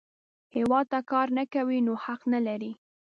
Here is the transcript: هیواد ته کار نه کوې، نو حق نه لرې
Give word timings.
هیواد 0.55 0.85
ته 0.91 0.99
کار 1.11 1.27
نه 1.37 1.43
کوې، 1.53 1.77
نو 1.87 1.93
حق 2.03 2.21
نه 2.33 2.39
لرې 2.47 2.71